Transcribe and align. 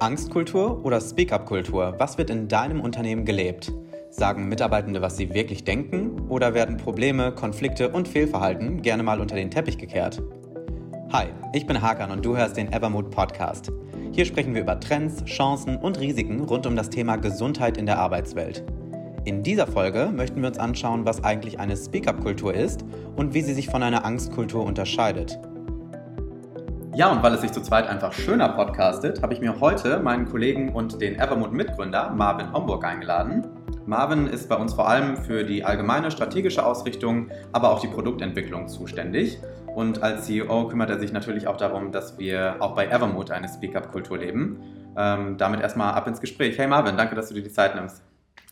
Angstkultur 0.00 0.84
oder 0.84 1.00
Speak-up-Kultur? 1.00 1.94
Was 1.98 2.18
wird 2.18 2.30
in 2.30 2.46
deinem 2.46 2.80
Unternehmen 2.80 3.24
gelebt? 3.24 3.72
Sagen 4.10 4.48
Mitarbeitende, 4.48 5.02
was 5.02 5.16
sie 5.16 5.34
wirklich 5.34 5.64
denken? 5.64 6.28
Oder 6.28 6.54
werden 6.54 6.76
Probleme, 6.76 7.32
Konflikte 7.32 7.88
und 7.88 8.06
Fehlverhalten 8.06 8.80
gerne 8.82 9.02
mal 9.02 9.20
unter 9.20 9.34
den 9.34 9.50
Teppich 9.50 9.76
gekehrt? 9.76 10.22
Hi, 11.12 11.26
ich 11.52 11.66
bin 11.66 11.82
Hakan 11.82 12.12
und 12.12 12.24
du 12.24 12.36
hörst 12.36 12.56
den 12.56 12.72
Evermood 12.72 13.10
Podcast. 13.10 13.72
Hier 14.12 14.24
sprechen 14.24 14.54
wir 14.54 14.62
über 14.62 14.78
Trends, 14.78 15.24
Chancen 15.24 15.76
und 15.76 15.98
Risiken 15.98 16.44
rund 16.44 16.66
um 16.66 16.76
das 16.76 16.90
Thema 16.90 17.16
Gesundheit 17.16 17.76
in 17.76 17.86
der 17.86 17.98
Arbeitswelt. 17.98 18.64
In 19.24 19.42
dieser 19.42 19.66
Folge 19.66 20.10
möchten 20.14 20.40
wir 20.40 20.48
uns 20.48 20.58
anschauen, 20.58 21.06
was 21.06 21.24
eigentlich 21.24 21.58
eine 21.58 21.76
Speak-up-Kultur 21.76 22.54
ist 22.54 22.84
und 23.16 23.34
wie 23.34 23.42
sie 23.42 23.52
sich 23.52 23.68
von 23.68 23.82
einer 23.82 24.04
Angstkultur 24.04 24.64
unterscheidet. 24.64 25.40
Ja, 26.98 27.12
und 27.12 27.22
weil 27.22 27.32
es 27.32 27.42
sich 27.42 27.52
zu 27.52 27.62
zweit 27.62 27.86
einfach 27.86 28.12
schöner 28.12 28.48
podcastet, 28.48 29.22
habe 29.22 29.32
ich 29.32 29.40
mir 29.40 29.60
heute 29.60 30.00
meinen 30.00 30.28
Kollegen 30.28 30.74
und 30.74 31.00
den 31.00 31.14
Evermood-Mitgründer 31.14 32.10
Marvin 32.10 32.52
Homburg 32.52 32.84
eingeladen. 32.84 33.46
Marvin 33.86 34.26
ist 34.26 34.48
bei 34.48 34.56
uns 34.56 34.74
vor 34.74 34.88
allem 34.88 35.16
für 35.16 35.44
die 35.44 35.62
allgemeine 35.62 36.10
strategische 36.10 36.66
Ausrichtung, 36.66 37.30
aber 37.52 37.70
auch 37.70 37.80
die 37.80 37.86
Produktentwicklung 37.86 38.66
zuständig. 38.66 39.38
Und 39.76 40.02
als 40.02 40.26
CEO 40.26 40.66
kümmert 40.66 40.90
er 40.90 40.98
sich 40.98 41.12
natürlich 41.12 41.46
auch 41.46 41.56
darum, 41.56 41.92
dass 41.92 42.18
wir 42.18 42.56
auch 42.58 42.74
bei 42.74 42.88
Evermood 42.88 43.30
eine 43.30 43.46
Speak-up-Kultur 43.46 44.18
leben. 44.18 44.60
Ähm, 44.96 45.36
damit 45.38 45.60
erstmal 45.60 45.94
ab 45.94 46.08
ins 46.08 46.20
Gespräch. 46.20 46.58
Hey 46.58 46.66
Marvin, 46.66 46.96
danke, 46.96 47.14
dass 47.14 47.28
du 47.28 47.34
dir 47.34 47.44
die 47.44 47.52
Zeit 47.52 47.76
nimmst. 47.76 48.02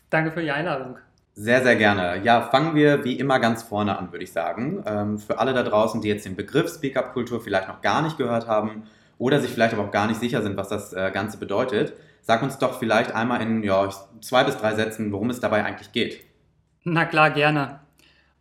Danke 0.09 0.31
für 0.31 0.41
die 0.41 0.51
Einladung. 0.51 0.95
Sehr, 1.39 1.61
sehr 1.61 1.75
gerne. 1.75 2.23
Ja, 2.23 2.41
fangen 2.41 2.73
wir 2.73 3.03
wie 3.03 3.13
immer 3.13 3.39
ganz 3.39 3.61
vorne 3.61 3.95
an, 3.95 4.11
würde 4.11 4.23
ich 4.23 4.31
sagen. 4.31 4.83
Ähm, 4.87 5.19
für 5.19 5.37
alle 5.37 5.53
da 5.53 5.61
draußen, 5.61 6.01
die 6.01 6.07
jetzt 6.07 6.25
den 6.25 6.35
Begriff 6.35 6.67
Speak-up-Kultur 6.67 7.41
vielleicht 7.41 7.67
noch 7.67 7.83
gar 7.83 8.01
nicht 8.01 8.17
gehört 8.17 8.47
haben 8.47 8.85
oder 9.19 9.39
sich 9.39 9.51
vielleicht 9.51 9.75
aber 9.75 9.83
auch 9.83 9.91
gar 9.91 10.07
nicht 10.07 10.19
sicher 10.19 10.41
sind, 10.41 10.57
was 10.57 10.69
das 10.69 10.93
äh, 10.93 11.11
Ganze 11.13 11.37
bedeutet, 11.37 11.93
sag 12.23 12.41
uns 12.41 12.57
doch 12.57 12.79
vielleicht 12.79 13.13
einmal 13.13 13.39
in 13.43 13.61
ja, 13.61 13.87
zwei 14.19 14.45
bis 14.45 14.57
drei 14.57 14.73
Sätzen, 14.73 15.11
worum 15.11 15.29
es 15.29 15.39
dabei 15.39 15.63
eigentlich 15.63 15.91
geht. 15.91 16.21
Na 16.83 17.05
klar, 17.05 17.29
gerne. 17.29 17.81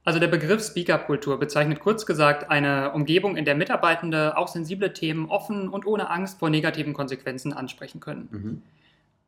Also 0.03 0.19
der 0.19 0.29
Begriff 0.29 0.65
Speak-up-Kultur 0.65 1.39
bezeichnet 1.39 1.81
kurz 1.81 2.07
gesagt 2.07 2.51
eine 2.51 2.93
Umgebung, 2.93 3.37
in 3.37 3.45
der 3.45 3.57
Mitarbeitende 3.57 4.39
auch 4.39 4.49
sensible 4.49 4.95
Themen 4.95 5.27
offen 5.27 5.69
und 5.69 5.85
ohne 5.85 6.09
Angst 6.09 6.39
vor 6.39 6.49
negativen 6.49 6.95
Konsequenzen 6.95 7.53
ansprechen 7.53 8.01
können. 8.01 8.29
Mhm. 8.31 8.63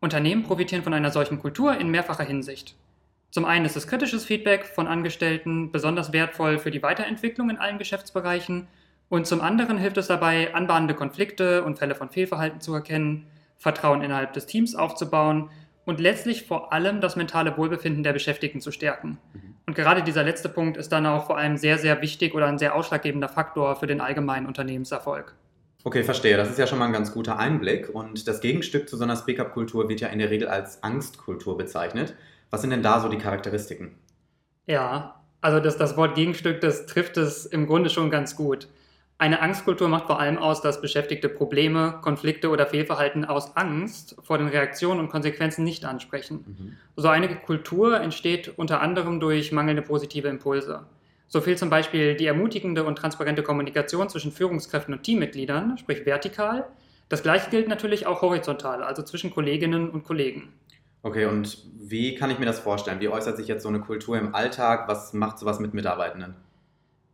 Unternehmen 0.01 0.45
profitieren 0.45 0.83
von 0.83 0.95
einer 0.95 1.11
solchen 1.11 1.39
Kultur 1.39 1.77
in 1.77 1.91
mehrfacher 1.91 2.25
Hinsicht. 2.25 2.75
Zum 3.31 3.45
einen 3.45 3.67
ist 3.67 3.77
es 3.77 3.87
kritisches 3.87 4.25
Feedback 4.25 4.67
von 4.67 4.87
Angestellten 4.87 5.71
besonders 5.71 6.13
wertvoll 6.13 6.59
für 6.59 6.71
die 6.71 6.83
Weiterentwicklung 6.83 7.51
in 7.51 7.59
allen 7.59 7.79
Geschäftsbereichen 7.79 8.69
und 9.09 9.27
zum 9.27 9.41
anderen 9.41 9.79
hilft 9.79 9.97
es 9.97 10.07
dabei, 10.07 10.55
anbahnende 10.55 10.95
Konflikte 10.95 11.65
und 11.65 11.79
Fälle 11.79 11.95
von 11.95 12.11
Fehlverhalten 12.11 12.61
zu 12.61 12.75
erkennen, 12.75 13.27
Vertrauen 13.57 14.03
innerhalb 14.03 14.33
des 14.33 14.47
Teams 14.47 14.75
aufzubauen 14.75 15.51
und 15.85 16.01
letztlich 16.01 16.45
vor 16.47 16.73
allem 16.73 17.01
das 17.01 17.17
mentale 17.17 17.57
Wohlbefinden 17.57 18.03
der 18.03 18.13
Beschäftigten 18.13 18.61
zu 18.61 18.71
stärken. 18.71 19.19
Mhm. 19.33 19.55
Und 19.67 19.75
gerade 19.75 20.03
dieser 20.03 20.23
letzte 20.23 20.49
Punkt 20.49 20.77
ist 20.77 20.91
dann 20.91 21.07
auch 21.07 21.27
vor 21.27 21.39
allem 21.39 21.57
sehr, 21.57 21.79
sehr 21.79 22.01
wichtig 22.03 22.35
oder 22.35 22.47
ein 22.47 22.59
sehr 22.59 22.75
ausschlaggebender 22.75 23.29
Faktor 23.29 23.77
für 23.77 23.87
den 23.87 24.01
allgemeinen 24.01 24.47
Unternehmenserfolg. 24.47 25.35
Okay, 25.85 26.03
verstehe. 26.03 26.37
Das 26.37 26.51
ist 26.51 26.59
ja 26.59 26.67
schon 26.67 26.79
mal 26.79 26.87
ein 26.87 26.93
ganz 26.93 27.13
guter 27.13 27.39
Einblick. 27.39 27.89
Und 27.89 28.29
das 28.29 28.41
Gegenstück 28.41 28.89
zu 28.89 28.97
so 28.97 29.05
einer 29.05 29.17
Speak-up-Kultur 29.17 29.89
wird 29.89 30.01
ja 30.01 30.09
in 30.09 30.19
der 30.19 30.31
Regel 30.31 30.49
als 30.49 30.83
Angstkultur 30.83 31.57
bezeichnet. 31.57 32.15
Was 32.51 32.63
sind 32.63 32.71
denn 32.71 32.83
da 32.83 33.01
so 33.01 33.09
die 33.09 33.19
Charakteristiken? 33.19 33.95
Ja, 34.67 35.23
also 35.41 35.61
das, 35.61 35.77
das 35.77 35.97
Wort 35.97 36.15
Gegenstück, 36.15 36.61
das 36.61 36.87
trifft 36.87 37.17
es 37.17 37.47
im 37.47 37.67
Grunde 37.67 37.91
schon 37.91 38.11
ganz 38.11 38.37
gut. 38.37 38.69
Eine 39.21 39.41
Angstkultur 39.41 39.89
macht 39.89 40.07
vor 40.07 40.21
allem 40.21 40.39
aus, 40.39 40.63
dass 40.63 40.81
Beschäftigte 40.81 41.29
Probleme, 41.29 41.99
Konflikte 42.03 42.51
oder 42.51 42.67
Fehlverhalten 42.67 43.25
aus 43.25 43.57
Angst 43.57 44.17
vor 44.23 44.39
den 44.39 44.47
Reaktionen 44.47 45.01
und 45.01 45.09
Konsequenzen 45.09 45.65
nicht 45.65 45.85
ansprechen. 45.85 46.45
Mhm. 46.47 46.77
So 46.97 47.09
eine 47.09 47.35
Kultur 47.35 48.01
entsteht 48.01 48.53
unter 48.57 48.81
anderem 48.81 49.19
durch 49.19 49.51
mangelnde 49.51 49.83
positive 49.83 50.29
Impulse. 50.29 50.87
So 51.27 51.41
fehlt 51.41 51.59
zum 51.59 51.69
Beispiel 51.69 52.15
die 52.15 52.27
ermutigende 52.27 52.85
und 52.85 52.97
transparente 52.97 53.43
Kommunikation 53.43 54.09
zwischen 54.09 54.31
Führungskräften 54.31 54.95
und 54.95 55.03
Teammitgliedern, 55.03 55.77
sprich 55.79 56.07
vertikal. 56.07 56.67
Das 57.09 57.23
gleiche 57.23 57.51
gilt 57.51 57.69
natürlich 57.69 58.07
auch 58.07 58.23
horizontal, 58.23 58.85
also 58.85 59.03
zwischen 59.03 59.31
Kolleginnen 59.31 59.91
und 59.91 60.05
Kollegen. 60.05 60.53
Okay, 61.03 61.27
und 61.27 61.59
wie 61.79 62.15
kann 62.15 62.31
ich 62.31 62.39
mir 62.39 62.47
das 62.47 62.59
vorstellen? 62.59 63.01
Wie 63.01 63.09
äußert 63.09 63.37
sich 63.37 63.47
jetzt 63.49 63.63
so 63.63 63.69
eine 63.69 63.81
Kultur 63.81 64.19
im 64.19 64.35
Alltag? 64.35 64.89
Was 64.89 65.13
macht 65.13 65.39
sowas 65.39 65.61
mit 65.61 65.75
Mitarbeitenden? 65.75 66.35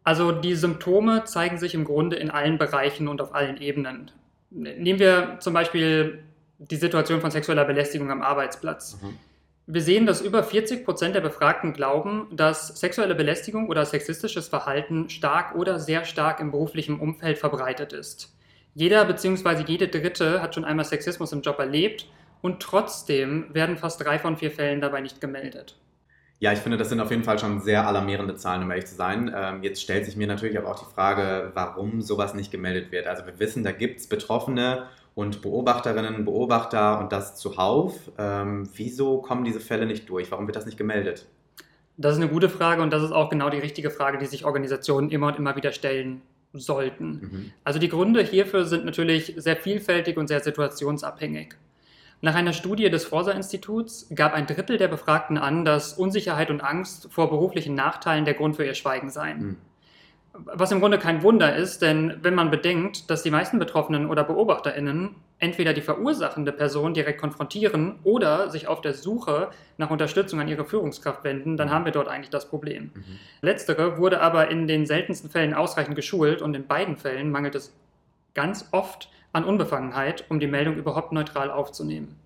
Also 0.05 0.33
die 0.33 0.55
Symptome 0.55 1.25
zeigen 1.25 1.59
sich 1.59 1.75
im 1.75 1.85
Grunde 1.85 2.17
in 2.17 2.31
allen 2.31 2.59
Bereichen 2.59 3.09
und 3.09 3.21
auf 3.21 3.35
allen 3.35 3.57
Ebenen. 3.57 4.11
Nehmen 4.51 4.99
wir 4.99 5.39
zum 5.41 5.55
Beispiel 5.55 6.23
die 6.59 6.77
Situation 6.77 7.21
von 7.21 7.31
sexueller 7.31 7.65
Belästigung 7.65 8.11
am 8.11 8.23
Arbeitsplatz. 8.23 8.99
Mhm. 9.03 9.19
Wir 9.67 9.81
sehen, 9.81 10.05
dass 10.05 10.21
über 10.21 10.43
40 10.43 10.85
Prozent 10.85 11.15
der 11.15 11.23
Befragten 11.23 11.73
glauben, 11.73 12.29
dass 12.31 12.79
sexuelle 12.79 13.15
Belästigung 13.15 13.69
oder 13.69 13.87
sexistisches 13.87 14.49
Verhalten 14.49 15.09
stark 15.09 15.55
oder 15.55 15.79
sehr 15.79 16.05
stark 16.05 16.39
im 16.41 16.51
beruflichen 16.51 17.01
Umfeld 17.01 17.39
verbreitet 17.39 17.95
ist. 17.95 18.35
Jeder 18.75 19.05
bzw. 19.07 19.65
jede 19.67 19.89
Dritte 19.89 20.43
hat 20.43 20.55
schon 20.55 20.67
einmal 20.67 20.85
Sexismus 20.85 21.33
im 21.33 21.41
Job 21.41 21.59
erlebt 21.59 22.07
und 22.45 22.61
trotzdem 22.61 23.47
werden 23.55 23.79
fast 23.79 24.05
drei 24.05 24.19
von 24.19 24.37
vier 24.37 24.51
Fällen 24.51 24.83
dabei 24.83 25.01
nicht 25.01 25.19
gemeldet. 25.19 25.79
Ja, 26.41 26.53
ich 26.53 26.59
finde, 26.59 26.77
das 26.77 26.91
sind 26.91 27.01
auf 27.01 27.11
jeden 27.11 27.25
Fall 27.25 27.39
schon 27.39 27.63
sehr 27.63 27.89
alarmierende 27.89 28.37
Zahlen, 28.37 28.63
um 28.63 28.71
ehrlich 28.71 28.85
zu 28.85 28.97
sein. 28.97 29.35
Ähm, 29.35 29.63
jetzt 29.63 29.81
stellt 29.81 30.05
sich 30.05 30.15
mir 30.15 30.27
natürlich 30.27 30.59
aber 30.59 30.69
auch 30.69 30.79
die 30.79 30.95
Frage, 30.95 31.53
warum 31.55 32.03
sowas 32.03 32.35
nicht 32.35 32.51
gemeldet 32.51 32.93
wird. 32.93 33.07
Also 33.07 33.25
wir 33.25 33.39
wissen, 33.39 33.65
da 33.65 33.73
gibt 33.73 33.99
es 33.99 34.11
Betroffene 34.11 34.89
und 35.15 35.41
Beobachterinnen, 35.41 36.27
Beobachter 36.27 37.01
und 37.01 37.13
das 37.13 37.37
zuhauf. 37.37 38.13
Ähm, 38.19 38.69
wieso 38.75 39.23
kommen 39.23 39.45
diese 39.45 39.61
Fälle 39.61 39.87
nicht 39.87 40.07
durch? 40.11 40.31
Warum 40.31 40.47
wird 40.47 40.57
das 40.57 40.67
nicht 40.67 40.77
gemeldet? 40.77 41.25
Das 41.97 42.13
ist 42.13 42.21
eine 42.21 42.31
gute 42.31 42.51
Frage 42.51 42.83
und 42.83 42.93
das 42.93 43.03
ist 43.03 43.13
auch 43.13 43.31
genau 43.31 43.49
die 43.49 43.59
richtige 43.61 43.91
Frage, 43.91 44.19
die 44.19 44.27
sich 44.27 44.45
Organisationen 44.45 45.09
immer 45.09 45.29
und 45.29 45.39
immer 45.39 45.57
wieder 45.57 45.73
stellen 45.73 46.21
sollten. 46.53 47.11
Mhm. 47.11 47.53
Also 47.65 47.79
die 47.79 47.89
Gründe 47.89 48.23
hierfür 48.23 48.67
sind 48.67 48.85
natürlich 48.85 49.33
sehr 49.39 49.57
vielfältig 49.57 50.19
und 50.19 50.29
sehr 50.29 50.41
situationsabhängig. 50.41 51.55
Nach 52.25 52.35
einer 52.35 52.55
Studie 52.55 52.89
des 52.89 53.05
Forsa-Instituts 53.05 54.09
gab 54.15 54.33
ein 54.33 54.47
Drittel 54.47 54.79
der 54.79 54.89
Befragten 54.89 55.37
an, 55.37 55.67
dass 55.67 55.93
Unsicherheit 55.93 56.49
und 56.51 56.63
Angst 56.63 57.09
vor 57.13 57.29
beruflichen 57.29 57.75
Nachteilen 57.75 58.25
der 58.25 58.33
Grund 58.33 58.57
für 58.57 58.65
ihr 58.65 58.73
Schweigen 58.73 59.11
seien. 59.11 59.39
Mhm. 59.39 59.57
Was 60.33 60.73
im 60.73 60.81
Grunde 60.81 60.99
kein 60.99 61.23
Wunder 61.23 61.55
ist, 61.55 61.83
denn 61.83 62.17
wenn 62.23 62.35
man 62.35 62.51
bedenkt, 62.51 63.11
dass 63.11 63.23
die 63.23 63.31
meisten 63.31 63.59
Betroffenen 63.59 64.09
oder 64.09 64.25
BeobachterInnen 64.25 65.17
entweder 65.39 65.75
die 65.75 65.83
verursachende 65.83 66.53
Person 66.53 66.95
direkt 66.95 67.21
konfrontieren 67.21 67.97
oder 68.05 68.49
sich 68.49 68.69
auf 68.69 68.81
der 68.81 68.95
Suche 68.95 69.51
nach 69.77 69.91
Unterstützung 69.91 70.41
an 70.41 70.49
ihre 70.49 70.65
Führungskraft 70.65 71.25
wenden, 71.25 71.59
dann 71.59 71.69
mhm. 71.69 71.73
haben 71.73 71.85
wir 71.85 71.93
dort 71.93 72.09
eigentlich 72.09 72.31
das 72.31 72.49
Problem. 72.49 72.91
Mhm. 72.95 73.19
Letztere 73.43 73.99
wurde 73.99 74.23
aber 74.23 74.51
in 74.51 74.67
den 74.67 74.87
seltensten 74.87 75.29
Fällen 75.29 75.53
ausreichend 75.53 75.95
geschult 75.95 76.41
und 76.41 76.57
in 76.57 76.67
beiden 76.67 76.97
Fällen 76.97 77.31
mangelt 77.31 77.55
es 77.55 77.77
ganz 78.33 78.67
oft 78.73 79.11
an 79.35 79.45
Unbefangenheit, 79.45 80.25
um 80.31 80.41
die 80.41 80.47
Meldung 80.47 80.77
überhaupt 80.77 81.13
neutral 81.13 81.51
aufzunehmen. 81.51 82.17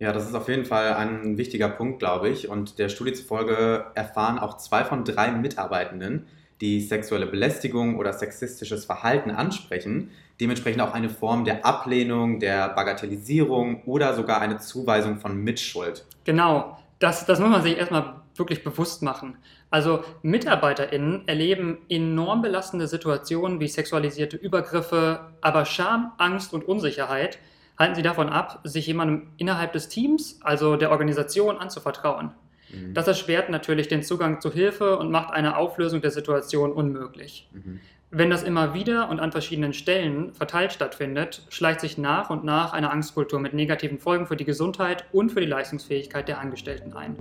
Ja, 0.00 0.12
das 0.12 0.28
ist 0.28 0.34
auf 0.34 0.48
jeden 0.48 0.64
Fall 0.64 0.94
ein 0.94 1.38
wichtiger 1.38 1.68
Punkt, 1.68 1.98
glaube 1.98 2.28
ich. 2.28 2.48
Und 2.48 2.78
der 2.78 2.88
Studie 2.88 3.14
zufolge 3.14 3.86
erfahren 3.94 4.38
auch 4.38 4.56
zwei 4.58 4.84
von 4.84 5.04
drei 5.04 5.32
Mitarbeitenden, 5.32 6.26
die 6.60 6.80
sexuelle 6.80 7.26
Belästigung 7.26 7.96
oder 7.96 8.12
sexistisches 8.12 8.84
Verhalten 8.84 9.30
ansprechen, 9.30 10.10
dementsprechend 10.40 10.82
auch 10.82 10.94
eine 10.94 11.08
Form 11.08 11.44
der 11.44 11.64
Ablehnung, 11.64 12.38
der 12.38 12.68
Bagatellisierung 12.70 13.82
oder 13.84 14.14
sogar 14.14 14.40
eine 14.40 14.58
Zuweisung 14.58 15.18
von 15.18 15.36
Mitschuld. 15.42 16.04
Genau, 16.24 16.78
das, 16.98 17.26
das 17.26 17.40
muss 17.40 17.50
man 17.50 17.62
sich 17.62 17.76
erstmal 17.76 18.14
wirklich 18.38 18.64
bewusst 18.64 19.02
machen. 19.02 19.36
Also 19.70 20.04
MitarbeiterInnen 20.22 21.26
erleben 21.26 21.78
enorm 21.88 22.42
belastende 22.42 22.86
Situationen 22.86 23.60
wie 23.60 23.68
sexualisierte 23.68 24.36
Übergriffe, 24.36 25.32
aber 25.40 25.64
Scham, 25.64 26.12
Angst 26.18 26.52
und 26.54 26.66
Unsicherheit 26.66 27.38
halten 27.78 27.94
sie 27.94 28.02
davon 28.02 28.28
ab, 28.28 28.60
sich 28.64 28.86
jemandem 28.86 29.28
innerhalb 29.36 29.72
des 29.72 29.88
Teams, 29.88 30.40
also 30.42 30.76
der 30.76 30.90
Organisation, 30.90 31.58
anzuvertrauen. 31.58 32.32
Mhm. 32.70 32.94
Das 32.94 33.06
erschwert 33.06 33.50
natürlich 33.50 33.88
den 33.88 34.02
Zugang 34.02 34.40
zu 34.40 34.52
Hilfe 34.52 34.98
und 34.98 35.10
macht 35.10 35.32
eine 35.32 35.56
Auflösung 35.56 36.00
der 36.00 36.10
Situation 36.10 36.72
unmöglich. 36.72 37.48
Mhm. 37.52 37.80
Wenn 38.10 38.30
das 38.30 38.42
immer 38.42 38.72
wieder 38.72 39.10
und 39.10 39.20
an 39.20 39.32
verschiedenen 39.32 39.74
Stellen 39.74 40.32
verteilt 40.32 40.72
stattfindet, 40.72 41.42
schleicht 41.50 41.80
sich 41.80 41.98
nach 41.98 42.30
und 42.30 42.42
nach 42.42 42.72
eine 42.72 42.90
Angstkultur 42.90 43.38
mit 43.38 43.52
negativen 43.52 43.98
Folgen 43.98 44.26
für 44.26 44.36
die 44.36 44.46
Gesundheit 44.46 45.04
und 45.12 45.30
für 45.30 45.40
die 45.40 45.46
Leistungsfähigkeit 45.46 46.26
der 46.26 46.38
Angestellten 46.38 46.94
ein. 46.94 47.18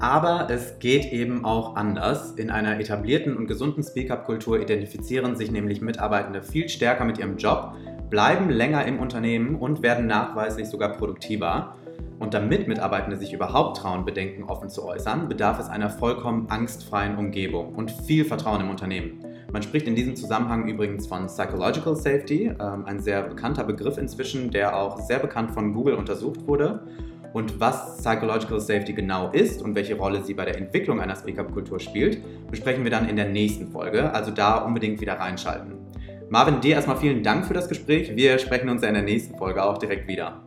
Aber 0.00 0.48
es 0.48 0.78
geht 0.78 1.12
eben 1.12 1.44
auch 1.44 1.74
anders. 1.74 2.32
In 2.32 2.50
einer 2.50 2.78
etablierten 2.78 3.36
und 3.36 3.48
gesunden 3.48 3.82
Speak-up-Kultur 3.82 4.60
identifizieren 4.60 5.34
sich 5.34 5.50
nämlich 5.50 5.80
Mitarbeitende 5.80 6.42
viel 6.42 6.68
stärker 6.68 7.04
mit 7.04 7.18
ihrem 7.18 7.36
Job, 7.36 7.74
bleiben 8.08 8.48
länger 8.48 8.84
im 8.84 9.00
Unternehmen 9.00 9.56
und 9.56 9.82
werden 9.82 10.06
nachweislich 10.06 10.68
sogar 10.68 10.92
produktiver. 10.92 11.74
Und 12.20 12.34
damit 12.34 12.68
Mitarbeitende 12.68 13.16
sich 13.16 13.32
überhaupt 13.32 13.78
trauen, 13.78 14.04
Bedenken 14.04 14.44
offen 14.44 14.68
zu 14.68 14.84
äußern, 14.84 15.28
bedarf 15.28 15.58
es 15.58 15.68
einer 15.68 15.90
vollkommen 15.90 16.48
angstfreien 16.48 17.16
Umgebung 17.16 17.74
und 17.74 17.90
viel 17.90 18.24
Vertrauen 18.24 18.60
im 18.60 18.70
Unternehmen. 18.70 19.20
Man 19.52 19.62
spricht 19.62 19.86
in 19.86 19.94
diesem 19.94 20.14
Zusammenhang 20.14 20.68
übrigens 20.68 21.06
von 21.06 21.26
Psychological 21.26 21.96
Safety, 21.96 22.52
ähm, 22.60 22.84
ein 22.84 23.00
sehr 23.00 23.22
bekannter 23.22 23.64
Begriff 23.64 23.98
inzwischen, 23.98 24.50
der 24.50 24.76
auch 24.76 25.00
sehr 25.00 25.18
bekannt 25.18 25.52
von 25.52 25.72
Google 25.72 25.94
untersucht 25.94 26.46
wurde. 26.46 26.82
Und 27.32 27.60
was 27.60 27.98
Psychological 27.98 28.60
Safety 28.60 28.92
genau 28.92 29.30
ist 29.30 29.62
und 29.62 29.74
welche 29.74 29.96
Rolle 29.96 30.22
sie 30.22 30.34
bei 30.34 30.44
der 30.44 30.56
Entwicklung 30.56 31.00
einer 31.00 31.14
Speak-up-Kultur 31.14 31.78
spielt, 31.78 32.22
besprechen 32.50 32.84
wir 32.84 32.90
dann 32.90 33.08
in 33.08 33.16
der 33.16 33.28
nächsten 33.28 33.68
Folge. 33.68 34.12
Also 34.12 34.30
da 34.30 34.58
unbedingt 34.58 35.00
wieder 35.00 35.14
reinschalten. 35.14 35.74
Marvin, 36.30 36.60
dir 36.60 36.74
erstmal 36.74 36.96
vielen 36.96 37.22
Dank 37.22 37.46
für 37.46 37.54
das 37.54 37.68
Gespräch. 37.68 38.14
Wir 38.14 38.38
sprechen 38.38 38.68
uns 38.68 38.82
ja 38.82 38.88
in 38.88 38.94
der 38.94 39.02
nächsten 39.02 39.36
Folge 39.38 39.62
auch 39.62 39.78
direkt 39.78 40.08
wieder. 40.08 40.42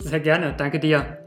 Sehr 0.00 0.20
gerne, 0.20 0.54
danke 0.56 0.78
dir. 0.78 1.18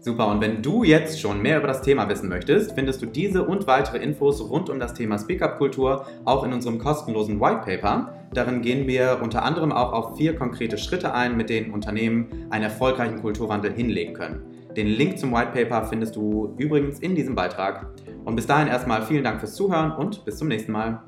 Super, 0.00 0.28
und 0.28 0.42
wenn 0.42 0.60
du 0.60 0.84
jetzt 0.84 1.18
schon 1.18 1.40
mehr 1.40 1.56
über 1.56 1.66
das 1.66 1.80
Thema 1.80 2.06
wissen 2.10 2.28
möchtest, 2.28 2.72
findest 2.72 3.00
du 3.00 3.06
diese 3.06 3.42
und 3.46 3.66
weitere 3.66 3.96
Infos 4.02 4.38
rund 4.50 4.68
um 4.68 4.78
das 4.78 4.92
Thema 4.92 5.18
Speak-up-Kultur 5.18 6.04
auch 6.26 6.44
in 6.44 6.52
unserem 6.52 6.78
kostenlosen 6.78 7.40
White 7.40 7.62
Paper. 7.64 8.12
Darin 8.34 8.60
gehen 8.60 8.86
wir 8.86 9.20
unter 9.22 9.42
anderem 9.42 9.72
auch 9.72 9.94
auf 9.94 10.18
vier 10.18 10.36
konkrete 10.36 10.76
Schritte 10.76 11.14
ein, 11.14 11.38
mit 11.38 11.48
denen 11.48 11.70
Unternehmen 11.70 12.26
einen 12.50 12.64
erfolgreichen 12.64 13.22
Kulturwandel 13.22 13.72
hinlegen 13.72 14.12
können. 14.12 14.53
Den 14.76 14.88
Link 14.88 15.18
zum 15.18 15.32
White 15.32 15.52
Paper 15.52 15.84
findest 15.84 16.16
du 16.16 16.54
übrigens 16.58 16.98
in 16.98 17.14
diesem 17.14 17.34
Beitrag. 17.34 17.86
Und 18.24 18.34
bis 18.34 18.46
dahin 18.46 18.66
erstmal 18.66 19.02
vielen 19.02 19.22
Dank 19.22 19.38
fürs 19.38 19.54
Zuhören 19.54 19.92
und 19.92 20.24
bis 20.24 20.38
zum 20.38 20.48
nächsten 20.48 20.72
Mal. 20.72 21.02